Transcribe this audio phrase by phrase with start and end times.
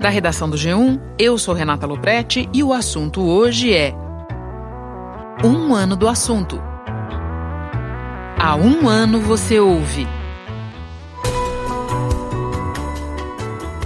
[0.00, 3.94] Da redação do G1, eu sou Renata Loprete e o assunto hoje é.
[5.44, 6.58] Um ano do assunto.
[8.38, 10.08] Há um ano você ouve.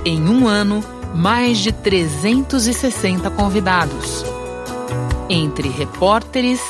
[0.04, 0.84] Em um ano,
[1.16, 4.24] mais de 360 convidados.
[5.28, 6.60] Entre repórteres,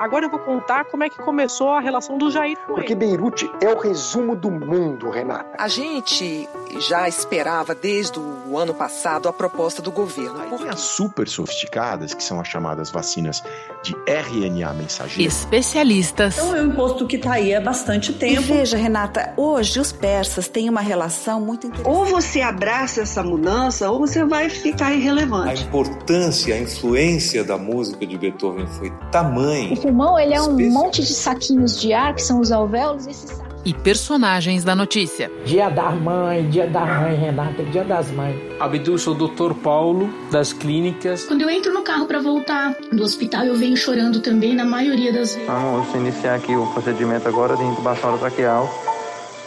[0.00, 3.00] Agora eu vou contar como é que começou a relação do Jair com Porque ele.
[3.00, 5.50] Beirute é o resumo do mundo, Renata.
[5.58, 6.48] A gente
[6.88, 10.40] já esperava desde o ano passado a proposta do governo.
[10.56, 13.42] Tem as super sofisticadas, que são as chamadas vacinas
[13.82, 15.30] de RNA mensageiro.
[15.30, 18.40] especialistas Então é um imposto que está aí há bastante E tempo.
[18.40, 21.94] veja, Renata, hoje os persas têm uma relação muito interessante.
[21.94, 25.64] Ou você abraça essa mudança, ou você vai ficar A irrelevante.
[25.64, 29.89] importância, a influência da música de Beethoven foi tamanha.
[29.90, 33.10] O pulmão ele é um monte de saquinhos de ar, que são os alvéolos, e
[33.10, 35.30] esses e personagens da notícia.
[35.44, 38.36] Dia da mãe, dia da mãe, Renata, dia das mães.
[38.60, 39.52] Abdu, sou o Dr.
[39.54, 41.24] Paulo, das clínicas.
[41.24, 45.12] Quando eu entro no carro para voltar do hospital, eu venho chorando também, na maioria
[45.12, 45.46] das vezes.
[45.46, 48.72] Vamos iniciar aqui o procedimento agora de intubação orotraqueal.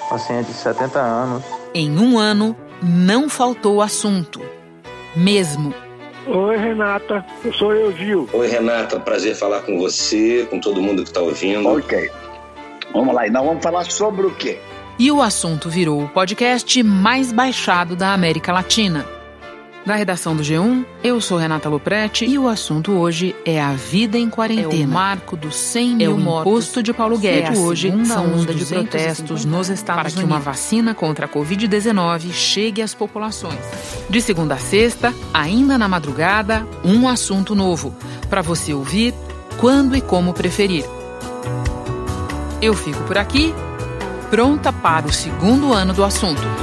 [0.09, 1.43] Paciente de 70 anos.
[1.73, 2.53] Em um ano,
[2.83, 4.41] não faltou assunto.
[5.15, 5.73] Mesmo.
[6.25, 7.25] Oi, Renata.
[7.57, 8.29] Sou eu, Gil.
[8.31, 8.99] Oi, Renata.
[8.99, 11.67] Prazer falar com você, com todo mundo que está ouvindo.
[11.67, 12.09] Ok.
[12.93, 14.59] Vamos lá, e nós vamos falar sobre o quê?
[14.99, 19.05] E o assunto virou o podcast mais baixado da América Latina.
[19.85, 24.17] Da redação do G1, eu sou Renata Loprete e o assunto hoje é a vida
[24.17, 24.73] em quarentena.
[24.73, 27.59] É o marco dos 100 mil É o imposto de Paulo Guedes.
[27.59, 30.95] É a hoje são onda de 250 protestos nos Estados Unidos para que uma vacina
[30.95, 33.59] contra a Covid-19 chegue às populações.
[34.09, 37.93] De segunda a sexta, ainda na madrugada, um assunto novo
[38.29, 39.13] para você ouvir
[39.57, 40.85] quando e como preferir.
[42.61, 43.53] Eu fico por aqui,
[44.29, 46.62] pronta para o segundo ano do assunto.